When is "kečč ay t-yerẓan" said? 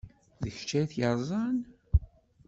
0.55-1.57